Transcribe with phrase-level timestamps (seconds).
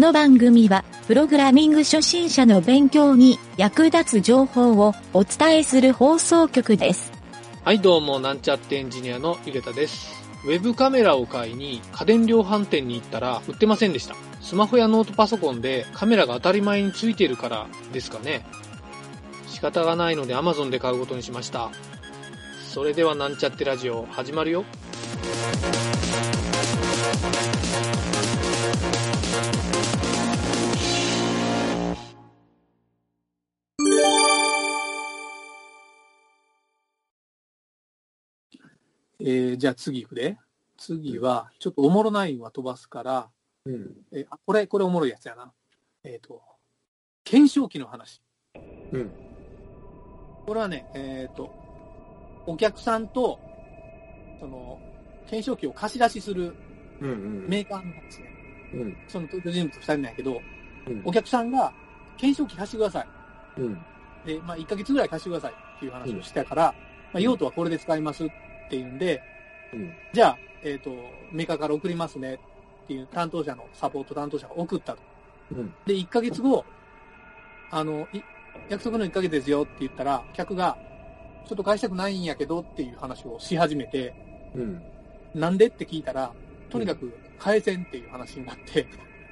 [0.00, 7.12] この番組は、プログラミング初心者の勉強に役立つ情報をお伝えする放送局です。
[7.66, 10.10] はい、どうも、なんちゃってエンジニアのゆげたです。
[10.46, 14.16] ウェブカメラを買いに家電量販店に行ったら売ってませんでした。
[14.40, 18.46] スマホやノートパソコンでカメラが当たり前についてるからですかね。
[19.48, 21.70] 仕方がないので Amazon で買うことにしました。
[22.66, 24.64] それではなんちゃってラジオ始まるよ。
[39.20, 40.36] えーじゃあ次いくで。
[40.76, 43.28] 次は、ちょっとおもろないは飛ばすから、
[43.66, 43.96] うん。
[44.12, 45.52] えーあこれ、これおもろいやつやな。
[46.04, 46.42] えっ、と、
[47.24, 48.22] 検証機の話。
[48.92, 49.10] うん。
[50.46, 51.52] これはね、えっ、と、
[52.46, 53.38] お客さんと、
[54.40, 54.80] その、
[55.26, 56.54] 検証機を貸し出しする
[57.00, 57.10] うん。
[57.10, 57.48] うん。
[57.48, 58.30] メーカーの話ね。
[58.74, 58.96] うん。
[59.06, 60.40] その登場人物二人なんやけど、
[60.86, 61.72] うんお客さんが、
[62.16, 63.08] 検証機貸してください。
[63.58, 63.84] うん。
[64.24, 66.74] で、まあ、1ヶ月ぐらい貸してくださいっていう話をしたから、
[67.12, 68.34] まあ、用途はこれで使いますって
[68.76, 69.22] いうんで、
[69.72, 69.92] うん。
[70.12, 70.90] じゃあ、えっ、と、
[71.32, 75.02] メーカーから送りますねっていう担当者の、サポート担当者が送ったと。
[75.52, 75.74] うん。
[75.86, 76.64] で、1ヶ月後、
[77.70, 78.20] あの、い
[78.68, 80.76] 約束の1ヶ月ですよって言ったら、客が、
[81.46, 84.14] ちょっと返したくないんやけどっていう話をし始めて、
[84.54, 84.82] うん。
[85.34, 86.32] なんでって聞いたら、
[86.68, 88.86] とにかく返せんっていう話になって、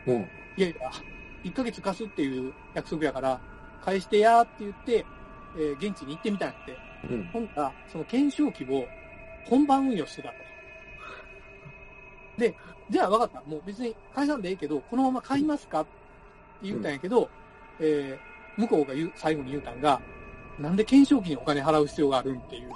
[0.06, 0.26] うん。
[0.56, 0.90] いやいや、
[1.44, 3.40] 1ヶ月貸すっていう約束やから、
[3.84, 5.06] 返してやーって言って、
[5.56, 6.78] えー現地に行ってみたんやって。
[7.10, 7.24] うん。
[7.32, 8.86] ほんなら、その検証機を
[9.44, 10.34] 本番運用してたと。
[12.38, 12.54] で、
[12.90, 13.42] じゃあ分かった。
[13.42, 15.90] もう別に返さんでええけど、このまま買いますかって
[16.62, 17.28] 言ったんやけど、
[17.80, 18.28] えー
[18.58, 20.00] 向こうが言う最後に言うたんが、
[20.58, 22.70] なんで検証機にお金払う必要があるんっていう。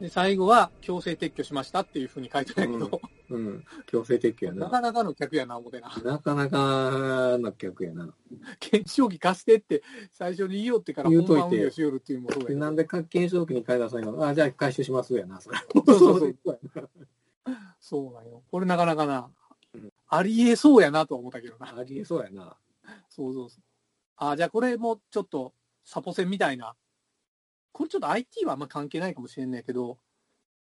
[0.00, 3.00] で、最後は強制撤去しましたっていうふうに書いてたんやけど、
[3.30, 3.64] うん。
[3.86, 4.66] 強制撤去やな。
[4.66, 5.88] なかなかの客やな、思てな。
[6.04, 8.12] なかなかな客やな。
[8.58, 9.82] 検証機貸してって
[10.12, 15.58] 最初に言いよってから本言うといてしよるっていうのもそうやなんで各検証機に買い出さないのあ、じゃあ回収しますやな、それ。
[15.58, 16.36] そうそうそう
[17.80, 18.42] そうなんよ。
[18.50, 19.30] これなかなかな
[19.72, 21.72] うん、ありえそうやなとは思ったけどな。
[21.72, 22.56] なありえそうやな。
[23.08, 23.62] そうそうそう。
[24.16, 26.74] あ、じゃあこれもちょっとサポセンみたいな。
[27.72, 29.98] これちょっと IT はあんま関係ないかもしれないけど、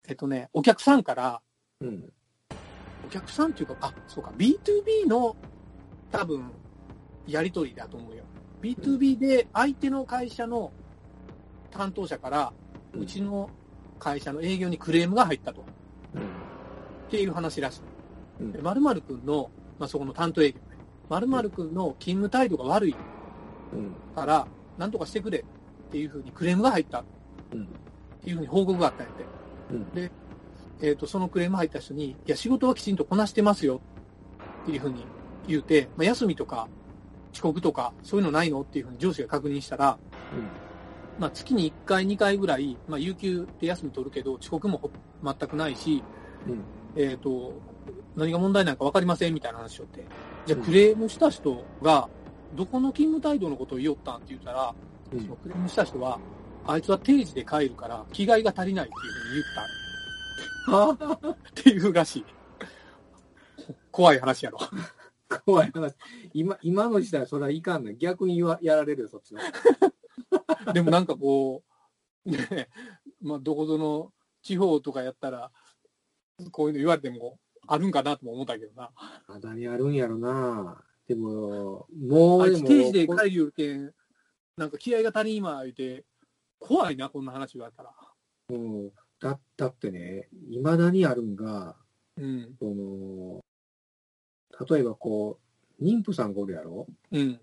[0.07, 1.43] えっとね、お客さんから、
[1.81, 2.13] うん。
[3.05, 5.37] お客さんっていうか、あ、そうか、B2B の
[6.11, 6.51] 多分、
[7.27, 8.25] やりとりだと思うよ。
[8.63, 10.73] B2B で相手の会社の
[11.71, 12.53] 担当者から、
[12.95, 13.51] うちの
[13.99, 15.63] 会社の営業にクレームが入ったと。
[15.63, 17.81] っていう話らしい。
[18.41, 20.65] うんで〇〇くんの、まあ、そこの担当営業ね。
[21.09, 22.97] 〇〇くんの勤務態度が悪い
[23.73, 23.95] うん。
[24.15, 25.45] から、なんとかしてくれっ
[25.91, 27.05] ていうふうにクレームが入ったっ
[27.53, 27.67] うん。
[28.23, 29.25] ていうふうに報告があったんやって。
[29.71, 30.11] うんで、
[30.81, 33.81] えっ、と、そのクレーム入った人に、いや、仕事はきちんとこなしてますよ
[34.63, 35.05] っていうふうに
[35.47, 36.69] 言うて、まあ、休みとか
[37.33, 38.61] 遅刻とか、そういうのないの？
[38.63, 39.99] っていうふうに上司が確認したら、
[41.19, 44.91] まあ、月に1回、2回ぐらい、まあ、有給で休み取るけど、遅刻もほ
[45.25, 46.03] 全くないし、
[46.47, 47.03] うん。
[47.03, 47.53] えっ、と、
[48.17, 50.05] 何が問題なのか分かりませんみたいな話をって。
[50.47, 52.09] じゃあ、うんクレームした人が、
[52.55, 54.75] どこの勤務態度のことを言おったんって言ったら、
[55.13, 55.21] うん。
[55.21, 56.21] そのクレームした人は、
[56.67, 59.88] あいつは定時で帰るから、着替えが足りないっていうふうに言った
[60.67, 62.25] はっていうらしい。
[63.91, 64.59] 怖い話やろ。
[64.61, 65.95] あ、怖い話。
[66.33, 67.93] 今、今の時代、それはいかんの。
[67.95, 69.41] 逆に言わやられるよ、そっちの。
[70.73, 71.63] でもなんかこ
[72.25, 72.69] う、ね、
[73.21, 74.13] まあ、どこぞの
[74.43, 75.51] 地方とかやったら、
[76.53, 78.91] こういうの言われても、あるんかなとも思ったけどな。
[79.27, 80.83] まだにあるんやろな。
[81.07, 83.95] でも、もう、でも、あいつ定時で帰るよけん、
[84.57, 86.05] なんか気合が足りんわ、言うて、
[86.59, 87.95] 怖いな、こんな話言われたら。
[88.51, 91.77] うんだだってね、いまだにあるんが、
[92.17, 92.57] うん。
[92.59, 93.41] その、
[94.69, 95.39] 例えばこ
[95.81, 96.87] う、妊婦さんがおるやろ？
[97.11, 97.41] うん。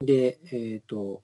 [0.00, 1.22] で、えっ、と、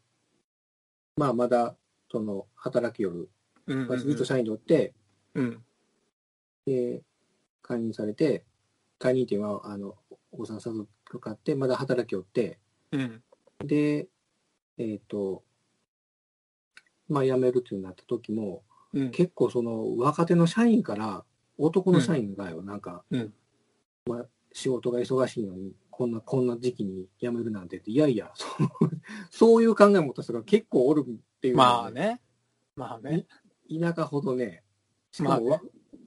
[1.16, 1.76] まあまだ、
[2.10, 3.30] その、働きよる、
[3.66, 3.88] うん。
[3.88, 4.94] まあ、ずっと社員でおって、
[5.34, 5.64] うん。
[6.64, 7.02] で、
[7.62, 8.44] 解任されて、
[8.98, 9.96] 解任っていうのは、あの、
[10.30, 10.86] お子さん授
[11.20, 12.58] かって、まだ働きよって、
[12.92, 13.22] うん。
[13.58, 14.08] で、
[14.78, 15.44] えっ、と、
[17.08, 18.62] まあ辞めるっていうなった時も、
[18.94, 19.10] うん。
[19.10, 21.24] 結構その若手の社員から
[21.58, 23.32] 男の社員がよ、なんか、うん
[24.06, 28.90] まあ、仕事が忙しいのにこんなこんな時期に辞めるなんてっていやいやそう
[29.30, 32.20] そういう考えを持った人が結構おるっていうのはまあね。
[32.74, 33.26] まあね。
[33.68, 34.62] 田舎ほどね
[35.10, 35.60] しまあかも、わ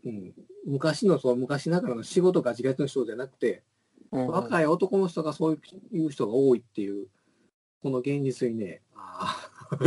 [0.04, 0.34] うん、
[0.66, 3.64] 昔のそう昔ながらの仕事ガチガチの人じゃなくて、
[4.12, 5.60] うん若い男の人がそう
[5.92, 7.08] いう人が多いっていう
[7.82, 9.78] この現実にねああ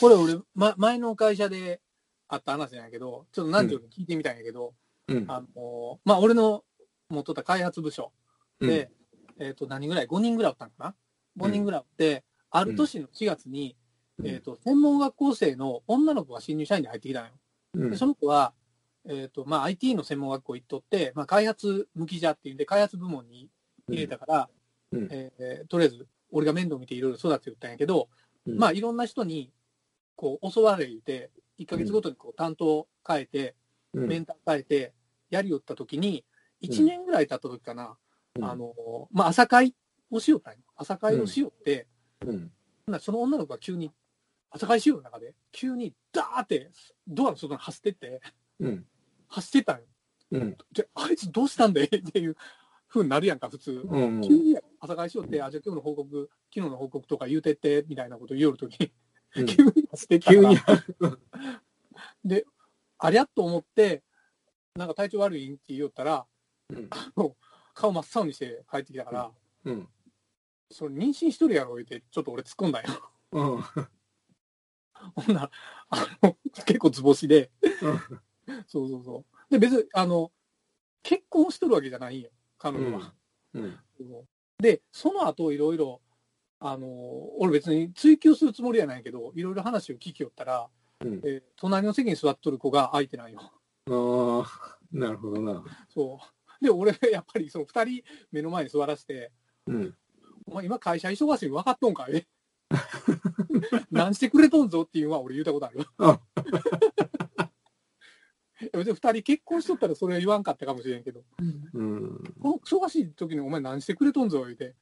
[0.00, 1.80] これ俺、ま、前の会社で
[2.28, 4.74] あった話なんやけど、ちょっと何条に聞いてみたんやけど、
[5.08, 5.24] うん。
[5.28, 6.64] あの、まあ、俺の
[7.10, 8.12] 持っとった開発部署
[8.60, 8.90] で、
[9.38, 10.94] えっ、と、何人ぐらい ?5 人ぐらいおったんかな
[11.38, 13.76] ?5 人ぐらいおって、ある年の4月に、
[14.18, 14.26] うん。
[14.26, 17.32] えっ、と、専門学校生の女の子が新入社員で入ってきたのよ。
[17.74, 17.90] うん。
[17.90, 18.54] でその子は、
[19.08, 23.50] えっ、と、まあ、IT の専門学校行っとって、まあ、開発向きじゃっていうんで、開発部門に
[23.88, 24.48] 入れたから、
[24.92, 25.08] うん。
[25.10, 28.08] えーとりあえず、俺が面倒見ていろいろ育てて言ったんやけど、
[28.46, 28.58] うん。
[28.58, 29.52] まあ、いろんな人に、
[30.20, 33.56] こう、教われて、1ヶ月ごとにこう担当変えて、
[33.94, 34.06] うん。
[34.06, 34.92] メンター変えて、
[35.30, 36.26] やりよった時に、
[36.60, 37.96] 1年ぐらい経った時かな、
[38.36, 38.44] うん。
[38.44, 38.74] あの、
[39.12, 39.74] まあ、朝会
[40.10, 40.60] をしよったんよ。
[40.76, 41.86] 朝会をしよって、
[42.20, 42.52] うん。
[42.86, 43.90] ほんその女の子が急に、
[44.50, 46.70] 朝会しようの中で、急にダーって
[47.08, 48.20] ドアの外に走ってって、
[48.58, 48.86] うん。
[49.28, 49.84] 走ってったんよ。
[50.32, 50.56] うん。
[50.74, 51.84] で、あいつどうしたんだい？
[51.84, 52.36] っていう
[52.88, 53.86] 風になるやんか、普通。
[53.88, 58.92] うん急に朝会しよって、あ、じゃあ今日の報告、昨日の報告とか言うてって、みたいなこと言うときに、うん
[59.34, 60.58] 急に走ってったから急に、
[62.24, 62.44] で、
[62.98, 64.02] ありゃっと思って、
[64.74, 66.26] なんか体調悪いんって言おったら、
[66.70, 66.88] うん。
[67.74, 69.32] 顔真っ青にして帰ってきたから、
[69.64, 69.88] うん。
[70.70, 72.88] それ妊娠しとるやろ、言って、ちょっと俺突っ込んだよ。
[73.32, 73.62] うん。
[75.14, 75.50] ほんなら、
[75.90, 77.50] あの、結構図星で、
[78.66, 79.52] そうそうそう。
[79.52, 80.30] で、別に、あの、
[81.02, 83.14] 結婚しとるわけじゃないんよ、彼女は。
[83.54, 83.78] うん。
[84.58, 86.00] で、その後、いろいろ、
[86.60, 86.86] あの、
[87.38, 90.68] 俺別に追求するつもりやないけど、いろいろ話を聞きよったら、
[91.00, 91.20] うん。
[91.24, 93.40] えー隣の席に座っとる子が相手なんよ。
[93.90, 95.64] ああなるほどな。
[95.88, 96.20] そ
[96.60, 96.64] う。
[96.64, 99.32] で、俺、やっぱりその二人目の前に座らせて、
[99.66, 99.94] うん。
[100.46, 102.26] お前今会社忙しいの分かっとんかい？
[103.90, 105.86] 何してくれとんぞっていうのは俺言うたことあるよ。
[108.72, 111.22] 別に二人結婚しとったらそれは言わんかったかもしれんけど、
[111.72, 112.34] うん。
[112.40, 114.74] この忙しい時にお前何してくれとんぞ言うて、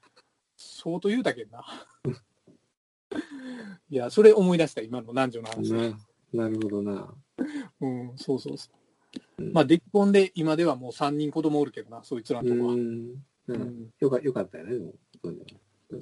[0.58, 1.64] 相当言うたけんな。
[3.88, 5.72] いや、それ思い出した、今の男女の話。
[5.72, 5.98] な
[6.34, 7.14] なるほどな
[7.80, 8.74] うん、そうそうそう。
[9.38, 12.74] うんまあ、出来込んで、今ではもう3人子供おるけどな、そいつらうのとこは。
[12.74, 14.92] んううんん、よかよかったよねでも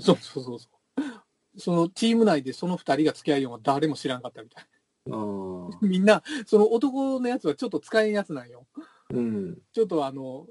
[0.01, 4.67] そうそうそうそうそのチーム内でその2人が付き合いようは誰も知らんかったみたい。
[5.11, 8.67] ああ みんな、その男のやつはちょっと使えんやつなんよ。
[9.11, 10.49] うんちょっとあの、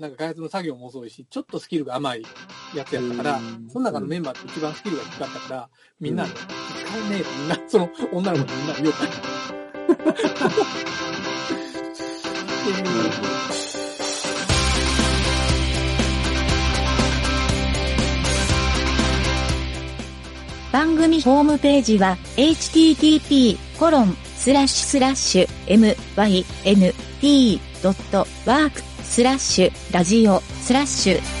[0.00, 2.22] なんか開発の作業も遅いし、ちょっとスキルが甘い
[2.74, 5.68] やつやったからうん、その中のメンバーって一番スキルが低かったから、
[6.00, 6.32] みんな、使
[7.06, 9.04] えねえとみんな、その女の子にみんな言おった。
[9.04, 9.12] って
[12.70, 13.28] いうなるほど
[20.72, 23.58] 番組ホームページは http://
[27.20, 31.39] myn.t.work スラッシュラジオスラッシュ